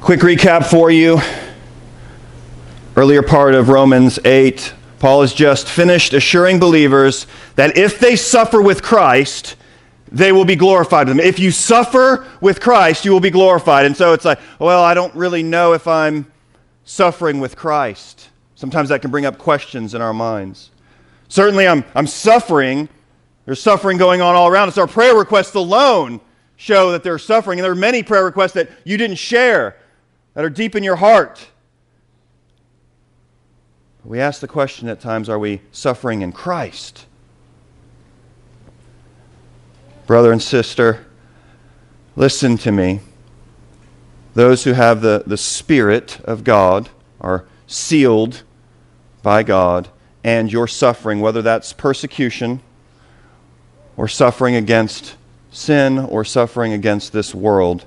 [0.00, 1.18] Quick recap for you.
[2.94, 7.26] Earlier part of Romans 8, Paul has just finished assuring believers
[7.56, 9.56] that if they suffer with Christ,
[10.12, 11.24] they will be glorified with him.
[11.24, 13.86] If you suffer with Christ, you will be glorified.
[13.86, 16.30] And so it's like, well, I don't really know if I'm
[16.84, 18.28] suffering with Christ.
[18.54, 20.70] Sometimes that can bring up questions in our minds.
[21.28, 22.88] Certainly, I'm, I'm suffering.
[23.46, 24.78] There's suffering going on all around us.
[24.78, 26.20] Our prayer requests alone
[26.56, 27.58] show that there's suffering.
[27.58, 29.76] And there are many prayer requests that you didn't share
[30.36, 31.48] that are deep in your heart.
[34.04, 37.06] We ask the question at times are we suffering in Christ?
[40.06, 41.06] Brother and sister,
[42.16, 43.00] listen to me.
[44.34, 48.42] Those who have the, the Spirit of God are sealed
[49.22, 49.88] by God,
[50.22, 52.60] and your suffering, whether that's persecution
[53.96, 55.16] or suffering against
[55.50, 57.86] sin or suffering against this world,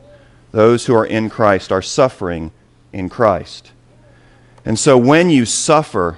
[0.51, 2.51] those who are in Christ are suffering
[2.91, 3.71] in Christ.
[4.65, 6.17] And so when you suffer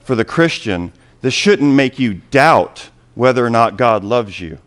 [0.00, 4.58] for the Christian, this shouldn't make you doubt whether or not God loves you.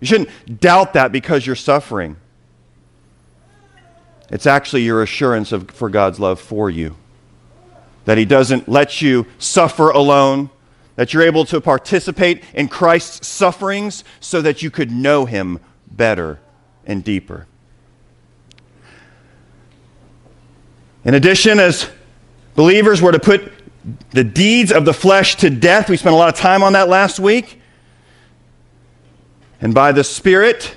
[0.00, 2.16] You shouldn't doubt that because you're suffering.
[4.30, 6.96] It's actually your assurance of, for God's love for you.
[8.04, 10.50] That He doesn't let you suffer alone,
[10.96, 16.40] that you're able to participate in Christ's sufferings so that you could know Him better
[16.84, 17.46] and deeper.
[21.04, 21.90] In addition, as
[22.54, 23.52] believers were to put
[24.10, 26.88] the deeds of the flesh to death, we spent a lot of time on that
[26.88, 27.60] last week.
[29.60, 30.76] And by the Spirit,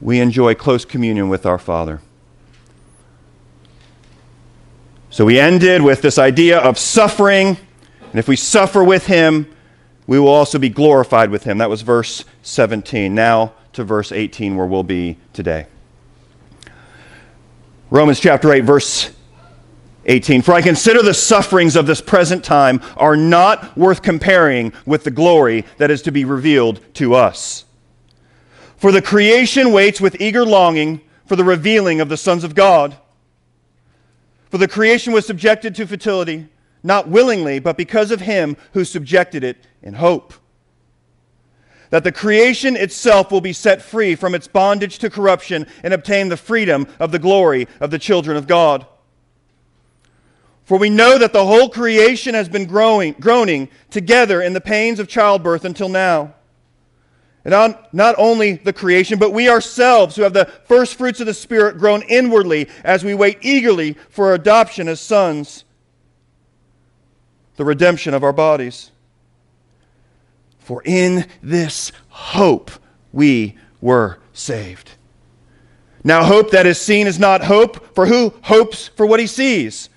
[0.00, 2.00] we enjoy close communion with our Father.
[5.10, 7.56] So we ended with this idea of suffering,
[8.10, 9.50] and if we suffer with Him,
[10.06, 11.58] we will also be glorified with Him.
[11.58, 13.14] That was verse 17.
[13.14, 15.66] Now to verse 18, where we'll be today.
[17.90, 19.10] Romans chapter 8, verse
[20.04, 20.42] 18.
[20.42, 25.10] For I consider the sufferings of this present time are not worth comparing with the
[25.10, 27.64] glory that is to be revealed to us.
[28.76, 32.96] For the creation waits with eager longing for the revealing of the sons of God.
[34.50, 36.48] For the creation was subjected to futility,
[36.82, 40.34] not willingly, but because of him who subjected it in hope.
[41.90, 46.28] That the creation itself will be set free from its bondage to corruption and obtain
[46.28, 48.86] the freedom of the glory of the children of God.
[50.64, 55.00] For we know that the whole creation has been growing, groaning together in the pains
[55.00, 56.34] of childbirth until now.
[57.42, 61.26] And on, not only the creation, but we ourselves who have the first fruits of
[61.26, 65.64] the Spirit groan inwardly as we wait eagerly for adoption as sons,
[67.56, 68.90] the redemption of our bodies.
[70.68, 72.70] For in this hope
[73.10, 74.90] we were saved.
[76.04, 79.88] Now, hope that is seen is not hope, for who hopes for what he sees?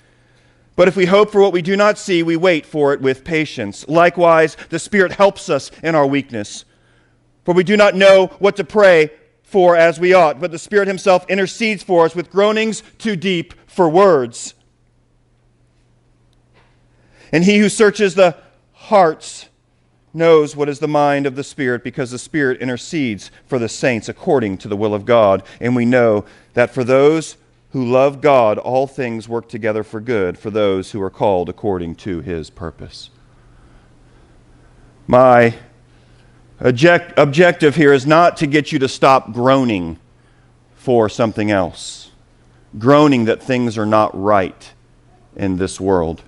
[0.77, 3.25] But if we hope for what we do not see, we wait for it with
[3.25, 3.85] patience.
[3.89, 6.63] Likewise, the Spirit helps us in our weakness.
[7.43, 9.11] For we do not know what to pray
[9.43, 13.53] for as we ought, but the Spirit Himself intercedes for us with groanings too deep
[13.67, 14.53] for words.
[17.33, 18.37] And He who searches the
[18.71, 19.49] hearts
[20.13, 24.09] knows what is the mind of the Spirit, because the Spirit intercedes for the saints
[24.09, 25.43] according to the will of God.
[25.59, 27.37] And we know that for those
[27.71, 31.95] who love God, all things work together for good for those who are called according
[31.95, 33.09] to his purpose.
[35.07, 35.55] My
[36.59, 39.97] object, objective here is not to get you to stop groaning
[40.75, 42.11] for something else,
[42.77, 44.73] groaning that things are not right
[45.35, 46.23] in this world,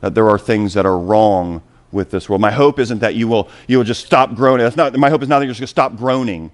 [0.00, 1.62] that there are things that are wrong
[1.94, 2.42] with this world.
[2.42, 4.64] My hope isn't that you will, you will just stop groaning.
[4.64, 6.50] That's not, my hope is not that you're just going to stop groaning,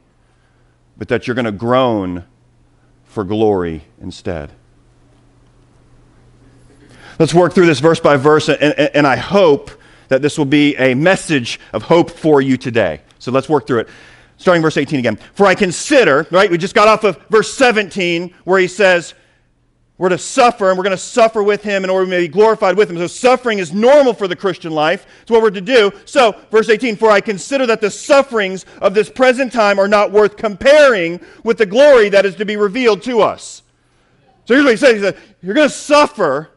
[0.97, 2.25] but that you're going to groan
[3.05, 4.53] for glory instead.
[7.19, 9.71] Let's work through this verse by verse, and, and, and, I hope
[10.09, 13.03] that this will be a message of hope for you today.
[13.19, 13.89] So let's work through it.
[14.39, 15.19] Starting verse 18 again.
[15.35, 19.13] For I consider, right, we just got off of verse 17 where he says,
[20.01, 22.75] we're to suffer, and we're going to suffer with him in order to be glorified
[22.75, 22.97] with him.
[22.97, 25.07] So suffering is normal for the Christian life.
[25.21, 25.93] It's what we're to do.
[26.07, 30.11] So, verse 18, for I consider that the sufferings of this present time are not
[30.11, 33.61] worth comparing with the glory that is to be revealed to us.
[34.47, 34.95] So here's what he says.
[34.95, 36.49] He said, you're going to suffer.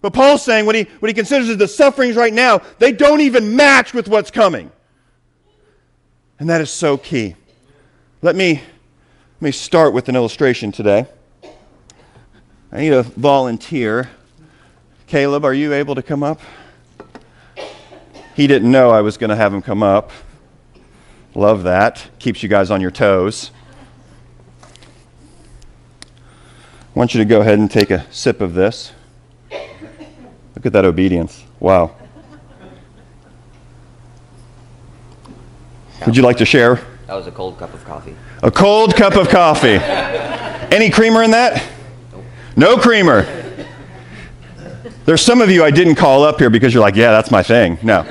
[0.00, 3.20] But Paul's saying what he, what he considers as the sufferings right now, they don't
[3.20, 4.70] even match with what's coming.
[6.38, 7.34] And that is so key.
[8.20, 8.62] Let me,
[9.40, 11.08] let me start with an illustration today.
[12.72, 14.08] I need a volunteer.
[15.06, 16.40] Caleb, are you able to come up?
[18.34, 20.10] He didn't know I was going to have him come up.
[21.34, 22.08] Love that.
[22.18, 23.50] Keeps you guys on your toes.
[26.94, 28.92] I want you to go ahead and take a sip of this.
[29.50, 31.44] Look at that obedience.
[31.60, 31.94] Wow.
[36.06, 36.76] Would you like to share?
[37.06, 38.16] That was a cold cup of coffee.
[38.42, 39.78] A cold cup of coffee.
[40.74, 41.71] Any creamer in that?
[42.56, 43.26] No creamer.
[45.04, 47.42] There's some of you I didn't call up here because you're like, yeah, that's my
[47.42, 47.78] thing.
[47.82, 48.04] No.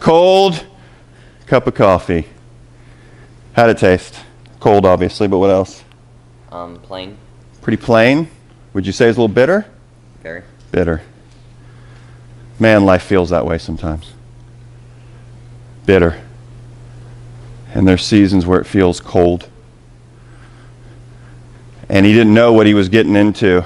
[0.00, 0.64] Cold
[1.46, 2.26] cup of coffee.
[3.52, 4.18] How'd it taste?
[4.58, 5.84] Cold, obviously, but what else?
[6.50, 7.16] Um, plain,
[7.60, 8.28] Pretty plain.
[8.74, 9.66] Would you say it's a little bitter?
[10.22, 10.42] very.
[10.70, 11.02] Bitter.
[12.58, 14.12] Man, life feels that way sometimes.
[15.84, 16.20] Bitter.
[17.74, 19.48] And there's seasons where it feels cold.
[21.92, 23.62] And he didn't know what he was getting into.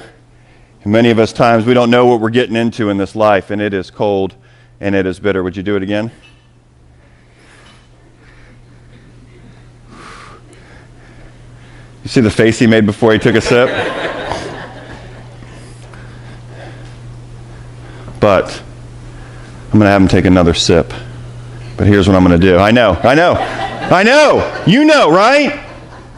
[0.82, 3.52] And many of us times we don't know what we're getting into in this life,
[3.52, 4.34] and it is cold
[4.80, 5.44] and it is bitter.
[5.44, 6.10] Would you do it again?
[12.02, 13.68] You see the face he made before he took a sip?
[18.18, 18.60] But
[19.66, 20.92] I'm going to have him take another sip.
[21.76, 22.58] But here's what I'm going to do.
[22.58, 24.64] I know, I know, I know.
[24.66, 25.60] You know, right?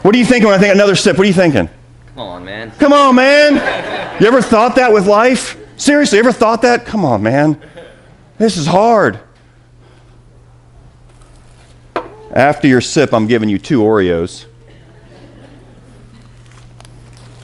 [0.01, 1.15] What are you thinking when I think another sip?
[1.15, 1.69] What are you thinking?
[2.19, 2.71] Come on, man.
[2.71, 4.21] Come on, man.
[4.21, 5.55] You ever thought that with life?
[5.77, 6.85] Seriously, ever thought that?
[6.85, 7.61] Come on, man.
[8.37, 9.21] This is hard.
[12.31, 14.47] After your sip, I'm giving you two Oreos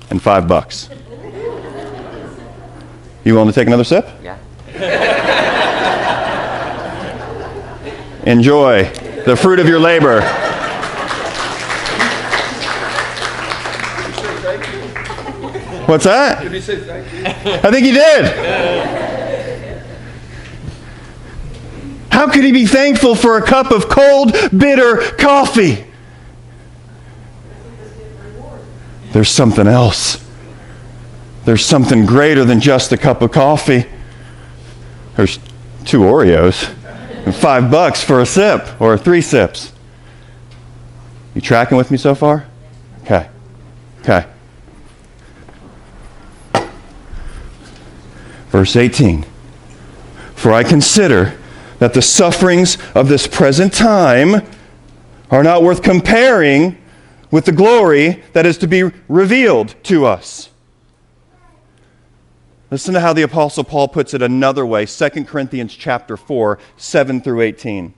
[0.09, 0.89] and five bucks.
[3.23, 4.09] You willing to take another sip?
[4.21, 4.37] Yeah.
[8.25, 8.83] Enjoy
[9.23, 10.19] the fruit of your labor.
[15.85, 16.41] What's that?
[16.41, 17.23] Did he say thank you?
[17.25, 18.25] I think he did.
[22.11, 25.85] How could he be thankful for a cup of cold, bitter coffee?
[29.11, 30.25] There's something else.
[31.43, 33.85] There's something greater than just a cup of coffee.
[35.15, 35.39] There's
[35.85, 36.73] two Oreos
[37.25, 39.71] and five bucks for a sip or three sips.
[41.33, 42.47] You tracking with me so far?
[43.03, 43.29] Okay.
[44.01, 44.25] Okay.
[48.55, 49.25] Verse 18
[50.33, 51.37] For I consider
[51.79, 54.47] that the sufferings of this present time
[55.29, 56.77] are not worth comparing
[57.31, 60.51] with the glory that is to be revealed to us.
[62.71, 67.19] Listen to how the apostle Paul puts it another way, 2 Corinthians chapter 4, 7
[67.19, 67.93] through 18.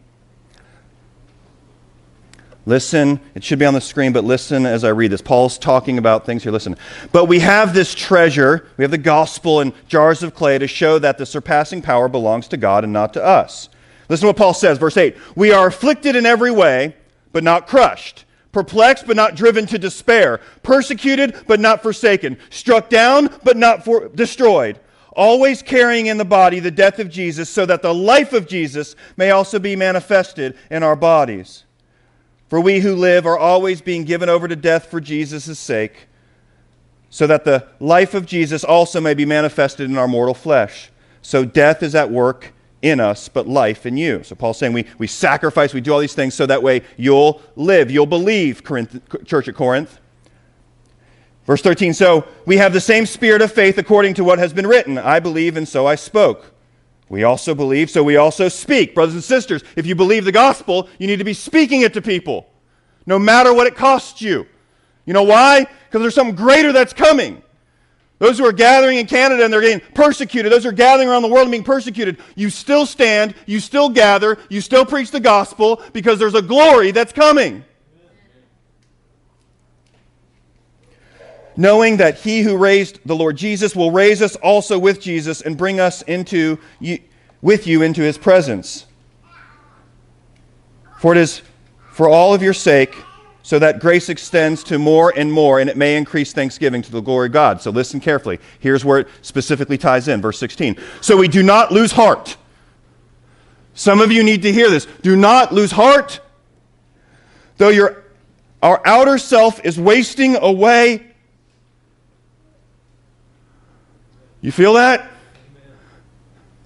[2.67, 5.21] Listen, it should be on the screen, but listen as I read this.
[5.21, 6.51] Paul's talking about things here.
[6.51, 6.75] Listen.
[7.13, 10.99] But we have this treasure, we have the gospel in jars of clay to show
[10.99, 13.69] that the surpassing power belongs to God and not to us.
[14.09, 15.15] Listen to what Paul says, verse 8.
[15.33, 16.93] We are afflicted in every way,
[17.31, 23.33] but not crushed, perplexed, but not driven to despair, persecuted, but not forsaken, struck down,
[23.45, 24.77] but not for- destroyed.
[25.13, 28.97] Always carrying in the body the death of Jesus, so that the life of Jesus
[29.15, 31.63] may also be manifested in our bodies.
[32.47, 36.07] For we who live are always being given over to death for Jesus' sake,
[37.09, 40.89] so that the life of Jesus also may be manifested in our mortal flesh.
[41.21, 44.23] So death is at work in us, but life in you.
[44.23, 47.41] So Paul's saying we, we sacrifice, we do all these things so that way you'll
[47.55, 49.99] live, you'll believe, Corinth, Church at Corinth.
[51.45, 54.67] Verse 13 So we have the same spirit of faith according to what has been
[54.67, 56.53] written I believe, and so I spoke.
[57.09, 58.93] We also believe, so we also speak.
[58.93, 62.01] Brothers and sisters, if you believe the gospel, you need to be speaking it to
[62.01, 62.47] people,
[63.05, 64.45] no matter what it costs you.
[65.05, 65.65] You know why?
[65.85, 67.41] Because there's something greater that's coming.
[68.19, 71.21] Those who are gathering in Canada and they're getting persecuted, those who are gathering around
[71.21, 75.19] the world and being persecuted, you still stand, you still gather, you still preach the
[75.19, 77.63] gospel because there's a glory that's coming.
[81.57, 85.57] Knowing that he who raised the Lord Jesus will raise us also with Jesus and
[85.57, 86.59] bring us into
[87.41, 88.85] with you into his presence.
[90.99, 91.41] For it is
[91.91, 92.95] for all of your sake,
[93.41, 97.01] so that grace extends to more and more, and it may increase thanksgiving to the
[97.01, 97.61] glory of God.
[97.61, 98.39] So listen carefully.
[98.59, 100.75] Here's where it specifically ties in, verse 16.
[101.01, 102.35] So we do not lose heart.
[103.73, 104.85] Some of you need to hear this.
[105.01, 106.19] Do not lose heart.
[107.57, 108.03] Though your,
[108.61, 111.06] our outer self is wasting away
[114.41, 115.09] You feel that?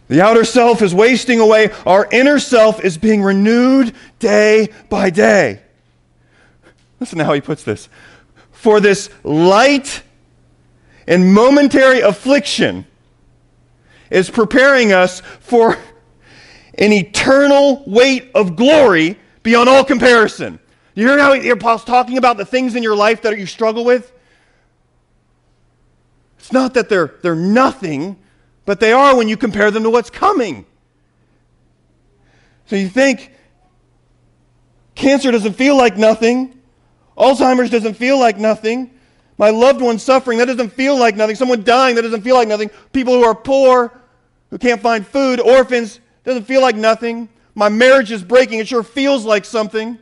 [0.07, 1.71] The outer self is wasting away.
[1.85, 5.61] Our inner self is being renewed day by day.
[6.99, 7.87] Listen to how he puts this.
[8.51, 10.03] For this light
[11.07, 12.85] and momentary affliction
[14.09, 15.77] is preparing us for
[16.77, 20.59] an eternal weight of glory beyond all comparison.
[20.93, 23.85] You hear how the apostle's talking about the things in your life that you struggle
[23.85, 24.11] with?
[26.41, 28.17] It's not that they're, they're nothing,
[28.65, 30.65] but they are when you compare them to what's coming.
[32.65, 33.31] So you think
[34.95, 36.59] cancer doesn't feel like nothing,
[37.15, 38.89] Alzheimer's doesn't feel like nothing,
[39.37, 42.47] my loved one suffering, that doesn't feel like nothing, someone dying, that doesn't feel like
[42.47, 44.01] nothing, people who are poor,
[44.49, 47.29] who can't find food, orphans, doesn't feel like nothing.
[47.53, 49.99] My marriage is breaking, it sure feels like something.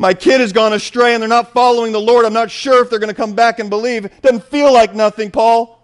[0.00, 2.24] My kid has gone astray and they're not following the Lord.
[2.24, 4.06] I'm not sure if they're going to come back and believe.
[4.06, 5.78] It doesn't feel like nothing, Paul.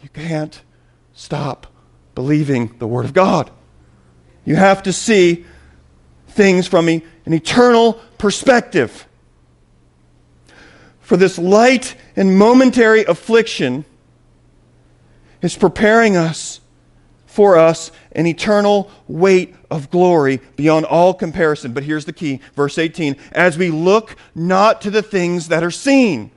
[0.00, 0.62] You can't
[1.14, 1.66] stop
[2.14, 3.50] believing the Word of God.
[4.44, 5.46] You have to see
[6.28, 9.08] things from an eternal perspective.
[11.00, 13.84] For this light and momentary affliction
[15.42, 16.60] is preparing us
[17.38, 21.72] for us an eternal weight of glory beyond all comparison.
[21.72, 25.70] But here's the key, verse 18 as we look not to the things that are
[25.70, 26.32] seen.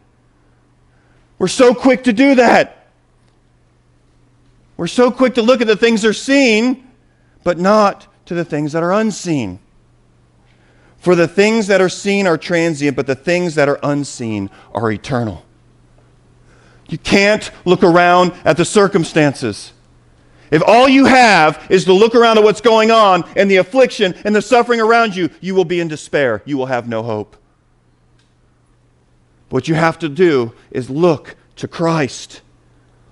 [1.40, 2.86] We're so quick to do that.
[4.78, 6.88] We're so quick to look at the things that are seen,
[7.44, 9.58] but not to the things that are unseen.
[11.00, 14.92] For the things that are seen are transient, but the things that are unseen are
[14.92, 15.44] eternal.
[16.90, 19.74] You can't look around at the circumstances.
[20.52, 24.14] If all you have is to look around at what's going on and the affliction
[24.26, 26.44] and the suffering around you, you will be in despair.
[26.46, 27.38] You will have no hope.
[29.50, 32.42] What you have to do is look to Christ.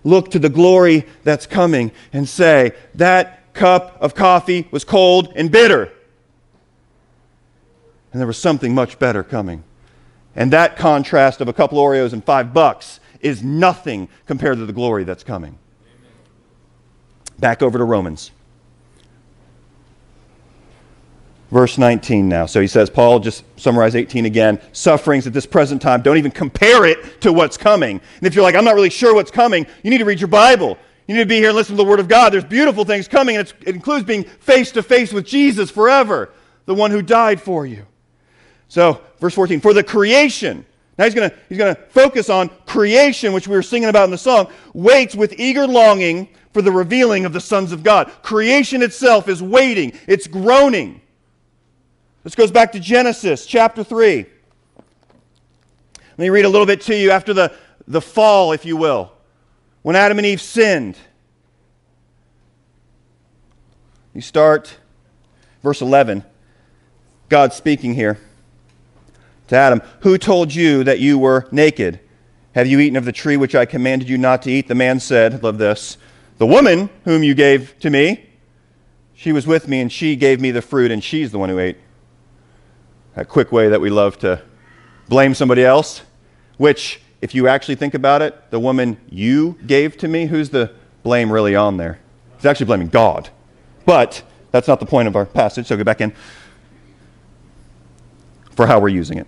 [0.03, 5.49] Look to the glory that's coming and say, that cup of coffee was cold and
[5.49, 5.91] bitter.
[8.11, 9.63] And there was something much better coming.
[10.35, 14.73] And that contrast of a couple Oreos and five bucks is nothing compared to the
[14.73, 15.57] glory that's coming.
[17.39, 18.31] Back over to Romans.
[21.51, 22.45] Verse 19 now.
[22.45, 24.61] So he says, Paul, just summarize 18 again.
[24.71, 27.99] Sufferings at this present time, don't even compare it to what's coming.
[28.17, 30.27] And if you're like, I'm not really sure what's coming, you need to read your
[30.27, 30.77] Bible.
[31.07, 32.31] You need to be here and listen to the Word of God.
[32.31, 36.31] There's beautiful things coming, and it includes being face to face with Jesus forever,
[36.67, 37.87] the one who died for you.
[38.67, 40.63] So, verse 14, for the creation,
[40.99, 44.11] now he's going he's going to focus on creation, which we were singing about in
[44.11, 48.11] the song, waits with eager longing for the revealing of the sons of God.
[48.21, 51.01] Creation itself is waiting, it's groaning.
[52.23, 54.25] This goes back to Genesis chapter 3.
[54.25, 57.53] Let me read a little bit to you after the,
[57.87, 59.11] the fall, if you will.
[59.83, 60.97] When Adam and Eve sinned,
[64.13, 64.77] you start
[65.63, 66.25] verse 11.
[67.29, 68.19] God speaking here
[69.47, 71.99] to Adam, Who told you that you were naked?
[72.53, 74.67] Have you eaten of the tree which I commanded you not to eat?
[74.67, 75.97] The man said, Love this.
[76.39, 78.25] The woman whom you gave to me,
[79.13, 81.59] she was with me, and she gave me the fruit, and she's the one who
[81.59, 81.77] ate.
[83.17, 84.41] A quick way that we love to
[85.09, 86.01] blame somebody else,
[86.57, 90.71] which, if you actually think about it, the woman you gave to me, who's the
[91.03, 91.99] blame really on there?
[92.37, 93.29] He's actually blaming God.
[93.85, 96.13] But that's not the point of our passage, so go back in
[98.55, 99.27] for how we're using it.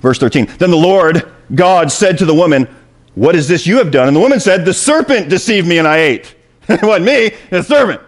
[0.00, 2.66] Verse 13 Then the Lord God said to the woman,
[3.14, 4.08] what is this you have done?
[4.08, 6.34] And the woman said, The serpent deceived me and I ate.
[6.68, 8.00] it wasn't me, the serpent.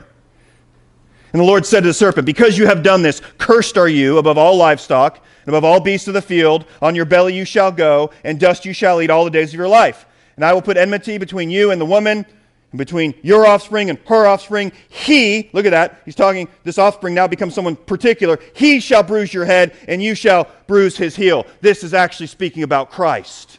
[1.32, 4.18] And the Lord said to the serpent, Because you have done this, cursed are you
[4.18, 6.64] above all livestock and above all beasts of the field.
[6.80, 9.58] On your belly you shall go, and dust you shall eat all the days of
[9.58, 10.06] your life.
[10.36, 12.24] And I will put enmity between you and the woman,
[12.70, 14.72] and between your offspring and her offspring.
[14.88, 18.38] He, look at that, he's talking, this offspring now becomes someone particular.
[18.54, 21.46] He shall bruise your head, and you shall bruise his heel.
[21.60, 23.58] This is actually speaking about Christ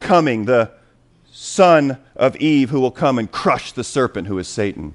[0.00, 0.72] coming, the
[1.30, 4.94] son of Eve who will come and crush the serpent who is Satan.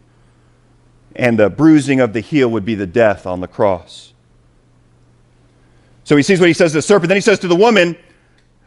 [1.16, 4.14] And the bruising of the heel would be the death on the cross.
[6.04, 7.08] So he sees what he says to the serpent.
[7.08, 7.98] Then he says to the woman,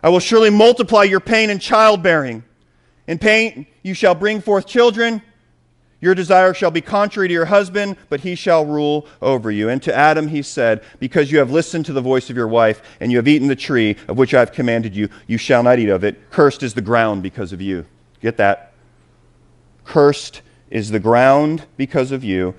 [0.03, 2.43] I will surely multiply your pain in childbearing.
[3.07, 5.23] In pain you shall bring forth children.
[6.01, 9.69] Your desire shall be contrary to your husband, but he shall rule over you.
[9.69, 12.83] And to Adam he said, Because you have listened to the voice of your wife,
[13.01, 15.79] and you have eaten the tree of which I have commanded you, you shall not
[15.81, 16.31] eat of it.
[16.31, 17.85] Cursed is the ground because of you.
[18.21, 18.73] Get that?
[19.85, 22.55] Cursed is the ground because of you.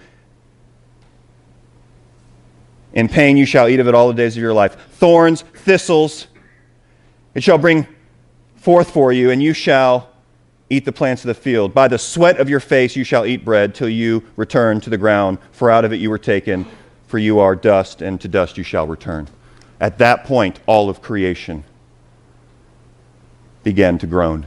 [2.92, 4.76] In pain you shall eat of it all the days of your life.
[4.94, 6.28] Thorns, thistles,
[7.36, 7.88] it shall bring
[8.56, 10.09] forth for you, and you shall
[10.70, 11.74] eat the plants of the field.
[11.74, 14.98] By the sweat of your face you shall eat bread till you return to the
[14.98, 16.66] ground, for out of it you were taken,
[17.08, 19.28] for you are dust, and to dust you shall return.
[19.80, 21.64] At that point, all of creation
[23.64, 24.46] began to groan,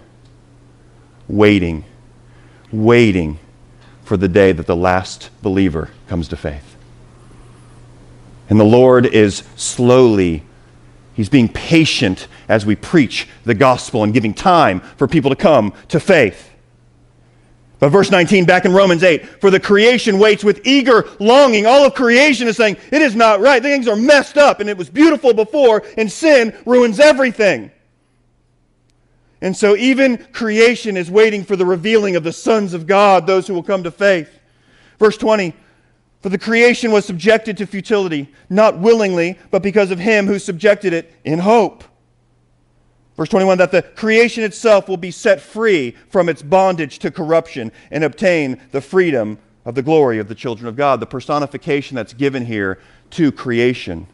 [1.29, 1.85] waiting,
[2.71, 3.39] waiting
[4.05, 6.77] for the day that the last believer comes to faith.
[8.49, 10.45] And the Lord is slowly,
[11.15, 15.73] He's being patient as we preach the gospel and giving time for people to come
[15.89, 16.51] to faith.
[17.79, 21.67] But verse 19, back in Romans 8, for the creation waits with eager longing.
[21.67, 23.61] All of creation is saying, it is not right.
[23.61, 27.73] Things are messed up, and it was beautiful before, and sin ruins everything.
[29.41, 33.49] And so even creation is waiting for the revealing of the sons of God, those
[33.49, 34.31] who will come to faith.
[35.01, 35.53] Verse 20,
[36.21, 40.93] for the creation was subjected to futility, not willingly, but because of him who subjected
[40.93, 41.83] it in hope.
[43.23, 47.71] Verse 21 that the creation itself will be set free from its bondage to corruption
[47.93, 50.99] and obtain the freedom of the glory of the children of God.
[50.99, 54.09] The personification that's given here to creation.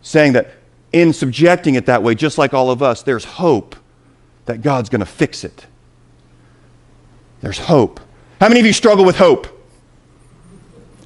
[0.00, 0.52] Saying that
[0.92, 3.74] in subjecting it that way, just like all of us, there's hope
[4.46, 5.66] that God's going to fix it.
[7.40, 7.98] There's hope.
[8.40, 9.48] How many of you struggle with hope?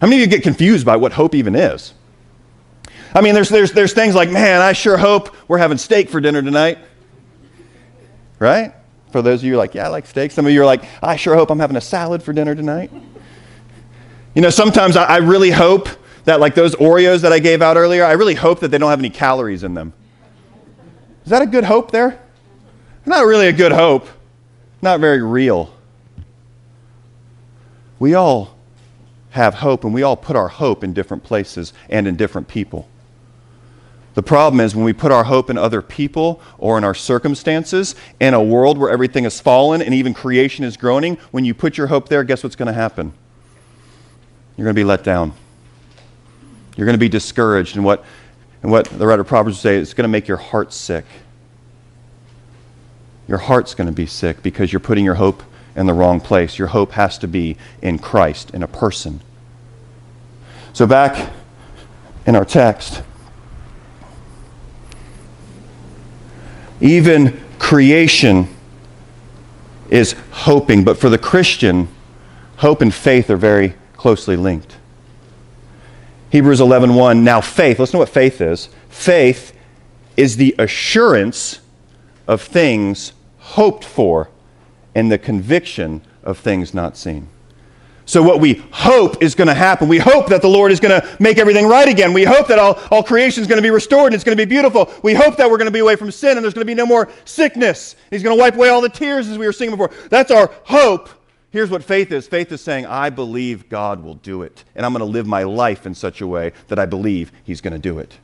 [0.02, 1.94] How many of you get confused by what hope even is?
[3.14, 6.20] I mean, there's, there's, there's things like, man, I sure hope we're having steak for
[6.20, 6.78] dinner tonight.
[8.38, 8.72] Right?
[9.10, 10.30] For those of you like, yeah, I like steak.
[10.30, 12.90] Some of you are like, I sure hope I'm having a salad for dinner tonight.
[14.34, 15.88] You know, sometimes I, I really hope
[16.24, 18.88] that, like those Oreos that I gave out earlier, I really hope that they don't
[18.88, 19.92] have any calories in them.
[21.24, 22.18] Is that a good hope there?
[23.04, 24.08] Not really a good hope.
[24.80, 25.72] Not very real.
[27.98, 28.56] We all
[29.30, 32.88] have hope, and we all put our hope in different places and in different people.
[34.14, 37.94] The problem is when we put our hope in other people or in our circumstances,
[38.20, 41.78] in a world where everything is fallen and even creation is groaning, when you put
[41.78, 43.12] your hope there, guess what's going to happen?
[44.56, 45.32] You're going to be let down.
[46.76, 47.76] You're going to be discouraged.
[47.76, 48.04] And what,
[48.62, 51.06] and what the writer of Proverbs would say, it's going to make your heart sick.
[53.28, 55.42] Your heart's going to be sick because you're putting your hope
[55.74, 56.58] in the wrong place.
[56.58, 59.20] Your hope has to be in Christ, in a person.
[60.74, 61.32] So, back
[62.26, 63.02] in our text,
[66.82, 68.48] even creation
[69.88, 71.88] is hoping, but for the Christian,
[72.56, 74.76] hope and faith are very closely linked.
[76.30, 79.52] Hebrews 11:1 1, now faith let's know what faith is faith
[80.16, 81.60] is the assurance
[82.26, 84.28] of things hoped for
[84.94, 87.28] and the conviction of things not seen.
[88.12, 91.00] So, what we hope is going to happen, we hope that the Lord is going
[91.00, 92.12] to make everything right again.
[92.12, 94.46] We hope that all, all creation is going to be restored and it's going to
[94.46, 94.92] be beautiful.
[95.02, 96.74] We hope that we're going to be away from sin and there's going to be
[96.74, 97.96] no more sickness.
[98.10, 99.90] He's going to wipe away all the tears as we were singing before.
[100.10, 101.08] That's our hope.
[101.52, 104.62] Here's what faith is faith is saying, I believe God will do it.
[104.74, 107.62] And I'm going to live my life in such a way that I believe He's
[107.62, 108.18] going to do it.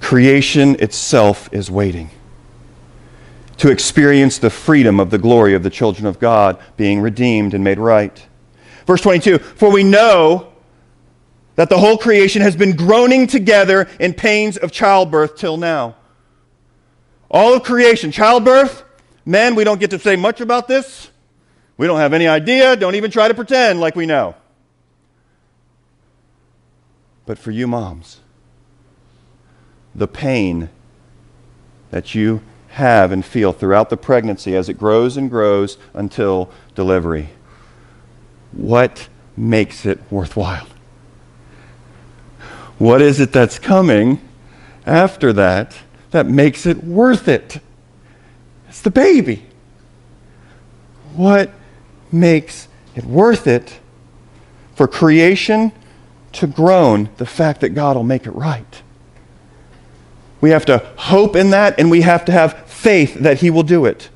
[0.00, 2.10] Creation itself is waiting
[3.60, 7.62] to experience the freedom of the glory of the children of God being redeemed and
[7.62, 8.26] made right.
[8.86, 10.50] Verse 22 For we know
[11.56, 15.94] that the whole creation has been groaning together in pains of childbirth till now.
[17.30, 18.82] All of creation, childbirth,
[19.26, 21.10] men, we don't get to say much about this.
[21.76, 22.76] We don't have any idea.
[22.76, 24.36] Don't even try to pretend like we know.
[27.26, 28.20] But for you moms,
[29.94, 30.70] the pain
[31.90, 37.30] that you have and feel throughout the pregnancy as it grows and grows until delivery.
[38.52, 40.66] What makes it worthwhile?
[42.78, 44.20] What is it that's coming
[44.86, 45.76] after that
[46.12, 47.60] that makes it worth it?
[48.68, 49.44] It's the baby.
[51.14, 51.50] What
[52.12, 53.80] makes it worth it
[54.74, 55.72] for creation
[56.32, 57.10] to groan?
[57.16, 58.82] The fact that God will make it right.
[60.40, 63.62] We have to hope in that, and we have to have faith that He will
[63.62, 64.08] do it.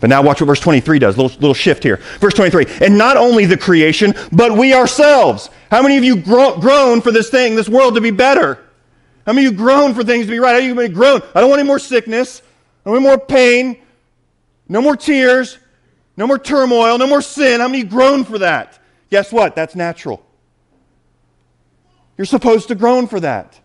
[0.00, 1.16] But now watch what verse 23 does.
[1.16, 1.96] Little, little shift here.
[2.20, 2.66] Verse 23.
[2.82, 5.48] And not only the creation, but we ourselves.
[5.70, 8.58] How many of you gro- groan for this thing, this world to be better?
[9.24, 10.52] How many of you groan for things to be right?
[10.52, 11.22] How many of you groan?
[11.34, 12.42] I don't want any more sickness.
[12.84, 13.78] I don't want more pain.
[14.68, 15.58] No more tears.
[16.16, 16.98] No more turmoil.
[16.98, 17.60] No more sin.
[17.60, 18.78] How many groan for that?
[19.10, 19.56] Guess what?
[19.56, 20.25] That's natural.
[22.16, 23.60] You're supposed to groan for that.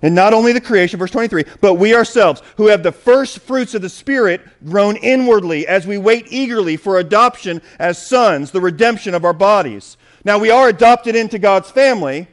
[0.00, 3.74] And not only the creation, verse 23, but we ourselves, who have the first fruits
[3.74, 9.14] of the Spirit, groan inwardly as we wait eagerly for adoption as sons, the redemption
[9.14, 9.96] of our bodies.
[10.24, 12.28] Now, we are adopted into God's family,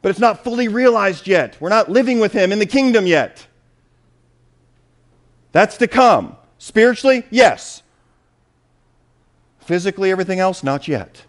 [0.00, 1.56] but it's not fully realized yet.
[1.60, 3.46] We're not living with Him in the kingdom yet.
[5.52, 6.36] That's to come.
[6.58, 7.82] Spiritually, yes.
[9.60, 11.26] Physically, everything else, not yet.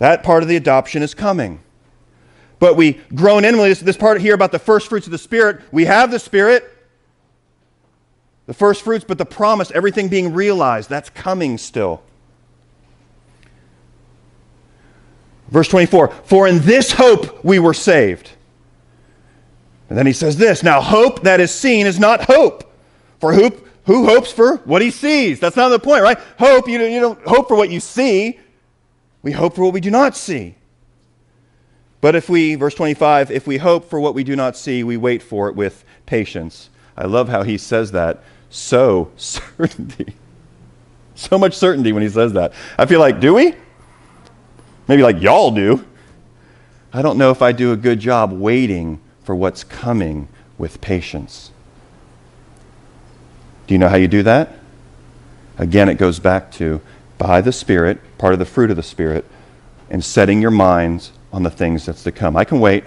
[0.00, 1.60] That part of the adoption is coming.
[2.58, 3.68] But we groan inwardly.
[3.68, 6.64] This, this part here about the first fruits of the Spirit, we have the Spirit.
[8.46, 12.02] The first fruits, but the promise, everything being realized, that's coming still.
[15.48, 18.30] Verse 24, for in this hope we were saved.
[19.90, 22.72] And then he says this Now, hope that is seen is not hope.
[23.18, 23.52] For who,
[23.84, 25.40] who hopes for what he sees?
[25.40, 26.18] That's not the point, right?
[26.38, 28.40] Hope, you, you don't hope for what you see.
[29.22, 30.54] We hope for what we do not see.
[32.00, 34.96] But if we, verse 25, if we hope for what we do not see, we
[34.96, 36.70] wait for it with patience.
[36.96, 38.22] I love how he says that.
[38.48, 40.14] So certainty.
[41.14, 42.54] So much certainty when he says that.
[42.78, 43.54] I feel like, do we?
[44.88, 45.84] Maybe like y'all do.
[46.92, 50.28] I don't know if I do a good job waiting for what's coming
[50.58, 51.52] with patience.
[53.66, 54.58] Do you know how you do that?
[55.58, 56.80] Again, it goes back to
[57.20, 59.26] by the Spirit, part of the fruit of the Spirit,
[59.90, 62.34] and setting your minds on the things that's to come.
[62.34, 62.82] I can wait.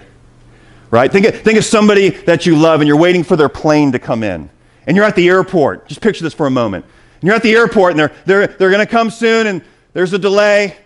[0.90, 1.10] Right?
[1.10, 3.98] Think of, think of somebody that you love and you're waiting for their plane to
[4.00, 4.50] come in.
[4.86, 5.86] And you're at the airport.
[5.86, 6.84] Just picture this for a moment.
[7.20, 10.12] And you're at the airport and they're, they're, they're going to come soon and there's
[10.12, 10.76] a delay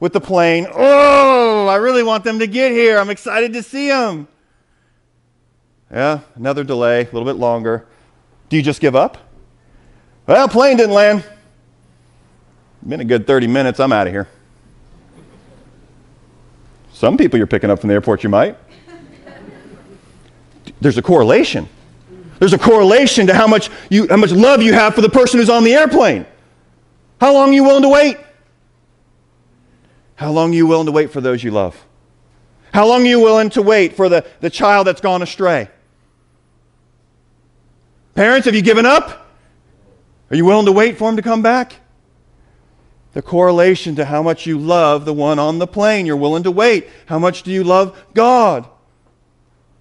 [0.00, 0.66] with the plane.
[0.70, 2.98] Oh, I really want them to get here.
[2.98, 4.26] I'm excited to see them.
[5.90, 7.86] Yeah, another delay, a little bit longer.
[8.48, 9.18] Do you just give up?
[10.26, 11.24] Well, plane didn't land.
[12.86, 13.80] Been a good 30 minutes.
[13.80, 14.28] I'm out of here.
[16.92, 18.56] Some people you're picking up from the airport, you might.
[20.80, 21.68] There's a correlation.
[22.38, 25.40] There's a correlation to how much, you, how much love you have for the person
[25.40, 26.26] who's on the airplane.
[27.20, 28.18] How long are you willing to wait?
[30.16, 31.86] How long are you willing to wait for those you love?
[32.72, 35.70] How long are you willing to wait for the, the child that's gone astray?
[38.14, 39.28] Parents, have you given up?
[40.30, 41.76] Are you willing to wait for him to come back?
[43.14, 46.04] The correlation to how much you love the one on the plane.
[46.04, 46.88] You're willing to wait.
[47.06, 48.68] How much do you love God?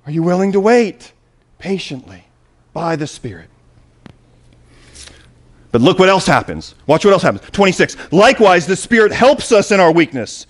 [0.06, 1.14] Are you willing to wait
[1.58, 2.26] patiently
[2.74, 3.50] by the Spirit?
[5.72, 6.76] But look what else happens.
[6.86, 7.50] Watch what else happens.
[7.50, 7.98] 26.
[8.12, 10.46] Likewise, the Spirit helps us in our weakness.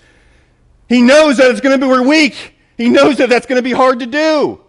[0.86, 2.54] He knows that it's going to be, we're weak.
[2.76, 4.60] He knows that that's going to be hard to do.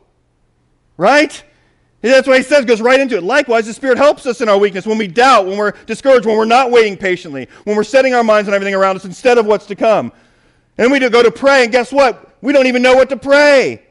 [0.96, 1.44] Right?
[2.12, 3.24] That's why he says, goes right into it.
[3.24, 6.38] Likewise, the Spirit helps us in our weakness when we doubt, when we're discouraged, when
[6.38, 9.46] we're not waiting patiently, when we're setting our minds on everything around us instead of
[9.46, 10.12] what's to come.
[10.78, 12.36] And we go to pray, and guess what?
[12.42, 13.84] We don't even know what to pray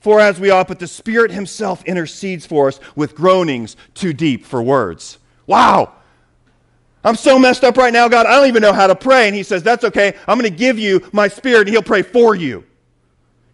[0.00, 4.44] for as we ought, but the Spirit Himself intercedes for us with groanings too deep
[4.44, 5.18] for words.
[5.46, 5.92] Wow!
[7.04, 9.28] I'm so messed up right now, God, I don't even know how to pray.
[9.28, 10.14] And He says, That's okay.
[10.26, 12.64] I'm going to give you my Spirit, and He'll pray for you.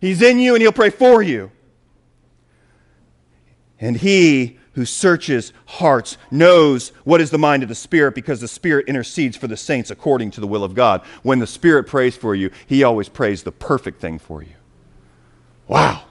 [0.01, 1.51] He's in you, and He'll pray for you.
[3.81, 8.49] And He who searches hearts knows what is the mind of the Spirit because the
[8.49, 11.03] Spirit intercedes for the saints according to the will of God.
[11.23, 14.55] When the Spirit prays for you, He always prays the perfect thing for you.
[15.67, 16.05] Wow.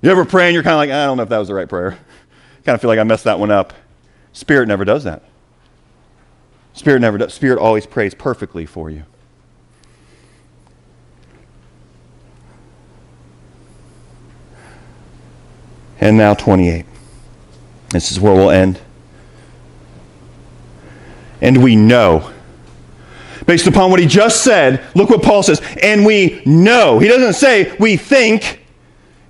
[0.00, 1.54] You ever pray and you're kind of like, I don't know if that was the
[1.54, 1.98] right prayer.
[2.64, 3.72] kind of feel like I messed that one up.
[4.32, 5.22] Spirit never does that.
[6.72, 7.32] Spirit never does.
[7.32, 9.04] Spirit always prays perfectly for you.
[16.06, 16.86] And now 28.
[17.88, 18.80] This is where we'll end.
[21.40, 22.32] And we know.
[23.44, 25.60] Based upon what he just said, look what Paul says.
[25.82, 27.00] And we know.
[27.00, 28.62] He doesn't say we think.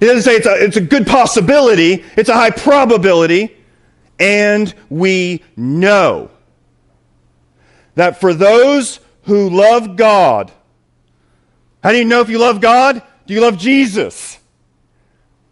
[0.00, 3.56] He doesn't say it's a, it's a good possibility, it's a high probability.
[4.18, 6.30] And we know
[7.94, 10.52] that for those who love God,
[11.82, 13.02] how do you know if you love God?
[13.26, 14.38] Do you love Jesus?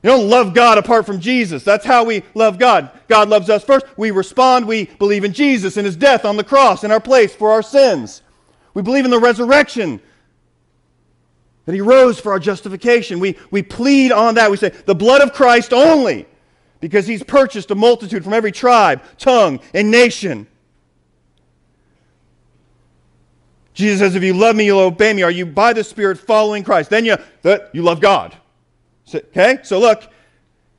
[0.05, 1.65] You don't love God apart from Jesus.
[1.65, 2.91] That's how we love God.
[3.09, 3.87] God loves us first.
[3.97, 4.67] We respond.
[4.67, 7.63] We believe in Jesus and his death on the cross in our place for our
[7.63, 8.21] sins.
[8.75, 10.03] We believe in the resurrection,
[11.65, 13.19] that he rose for our justification.
[13.19, 14.51] We, we plead on that.
[14.51, 16.27] We say, the blood of Christ only,
[16.81, 20.47] because he's purchased a multitude from every tribe, tongue, and nation.
[23.73, 25.23] Jesus says, if you love me, you'll obey me.
[25.23, 26.91] Are you by the Spirit following Christ?
[26.91, 27.17] Then you,
[27.73, 28.37] you love God.
[29.05, 29.59] So, okay?
[29.63, 30.11] So look,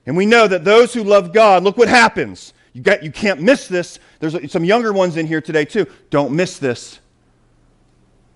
[0.06, 2.54] and we know that those who love God, look what happens.
[2.74, 4.00] You, got, you can't miss this.
[4.20, 5.88] There's some younger ones in here today, too.
[6.10, 7.00] Don't miss this.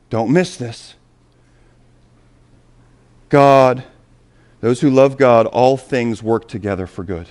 [0.09, 0.95] Don't miss this.
[3.27, 3.83] God,
[4.61, 7.27] those who love God, all things work together for good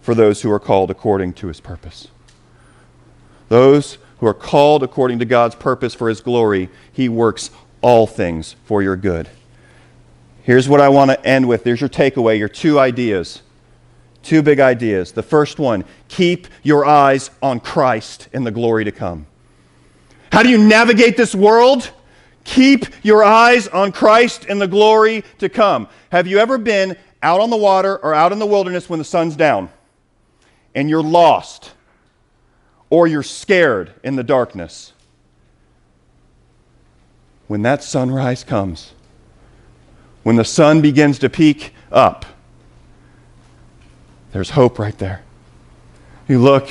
[0.00, 2.08] for those who are called according to his purpose.
[3.48, 7.50] Those who are called according to God's purpose for his glory, he works
[7.82, 9.28] all things for your good.
[10.48, 11.62] Here's what I want to end with.
[11.62, 13.42] There's your takeaway, your two ideas.
[14.22, 15.12] Two big ideas.
[15.12, 19.26] The first one keep your eyes on Christ in the glory to come.
[20.32, 21.90] How do you navigate this world?
[22.44, 25.86] Keep your eyes on Christ in the glory to come.
[26.10, 29.04] Have you ever been out on the water or out in the wilderness when the
[29.04, 29.68] sun's down?
[30.78, 31.72] and you're lost
[32.88, 34.92] or you're scared in the darkness,
[37.48, 38.92] when that sunrise comes,
[40.22, 42.26] when the sun begins to peek up,
[44.32, 45.22] there's hope right there.
[46.28, 46.68] You look,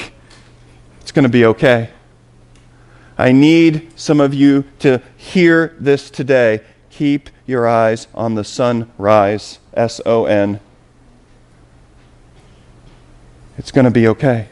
[1.01, 1.89] it's going to be okay.
[3.17, 6.61] I need some of you to hear this today.
[6.91, 10.59] Keep your eyes on the sunrise, S O N.
[13.57, 14.49] It's going to be okay.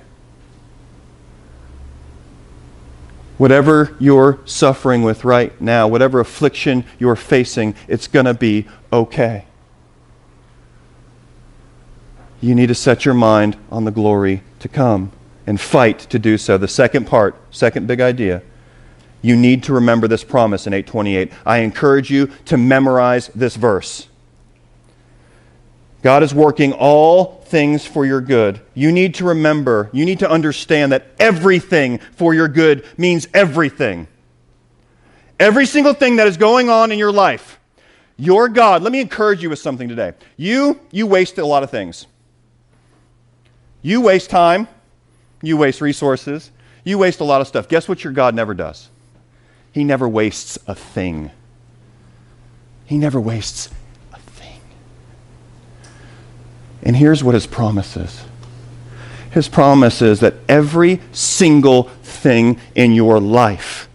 [3.38, 8.66] Whatever you're suffering with right now, whatever affliction you're facing, it's going to be
[9.02, 9.46] okay.
[12.42, 15.12] You need to set your mind on the glory to come
[15.48, 16.58] and fight to do so.
[16.58, 18.42] The second part, second big idea,
[19.22, 21.32] you need to remember this promise in 828.
[21.46, 24.08] I encourage you to memorize this verse.
[26.04, 28.62] God is working all things for your good.
[28.76, 34.08] You need to remember, you need to understand that everything for your good means everything.
[35.40, 37.60] Every single thing that is going on in your life,
[38.17, 40.13] your God, let me encourage you with something today.
[40.38, 42.08] You, you waste a lot of things.
[43.82, 44.67] You waste time,
[45.41, 46.49] you waste resources,
[46.84, 47.67] you waste a lot of stuff.
[47.67, 48.89] Guess what your God never does?
[49.71, 51.32] He never wastes a thing.
[52.86, 53.69] He never wastes
[54.13, 54.62] a thing.
[56.82, 58.23] And here's what his promise is
[59.32, 63.89] His promise is that every single thing in your life,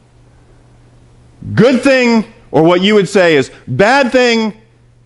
[1.55, 4.61] good thing, or what you would say is bad thing,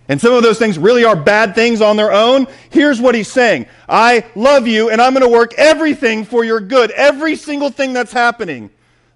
[0.07, 2.47] and some of those things really are bad things on their own.
[2.69, 6.59] Here's what he's saying I love you, and I'm going to work everything for your
[6.59, 8.69] good, every single thing that's happening.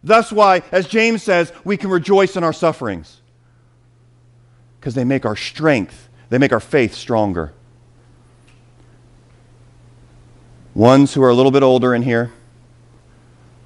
[0.03, 3.21] That's why, as James says, we can rejoice in our sufferings.
[4.79, 7.53] Because they make our strength, they make our faith stronger.
[10.73, 12.31] Ones who are a little bit older in here,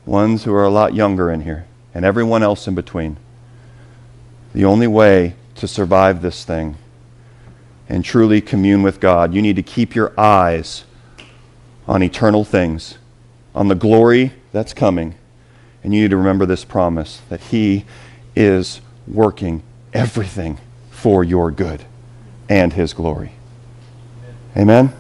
[0.06, 3.18] ones who are a lot younger in here, and everyone else in between.
[4.54, 6.78] The only way to survive this thing
[7.90, 10.86] and truly commune with God, you need to keep your eyes
[11.88, 12.98] on eternal things,
[13.54, 15.16] on the glory that's coming.
[15.84, 17.86] And you need to remember this promise that He
[18.36, 19.64] is working
[19.94, 20.60] everything
[20.92, 21.84] for your good
[22.48, 23.34] and His glory.
[24.56, 24.94] Amen?